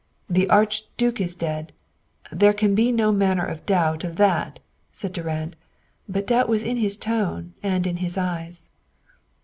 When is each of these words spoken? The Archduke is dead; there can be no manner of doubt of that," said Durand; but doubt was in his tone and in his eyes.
The 0.27 0.49
Archduke 0.49 1.21
is 1.21 1.35
dead; 1.35 1.73
there 2.31 2.53
can 2.53 2.73
be 2.73 2.91
no 2.91 3.11
manner 3.11 3.45
of 3.45 3.63
doubt 3.67 4.03
of 4.03 4.15
that," 4.15 4.59
said 4.91 5.13
Durand; 5.13 5.55
but 6.09 6.25
doubt 6.25 6.49
was 6.49 6.63
in 6.63 6.77
his 6.77 6.97
tone 6.97 7.53
and 7.61 7.85
in 7.85 7.97
his 7.97 8.17
eyes. 8.17 8.67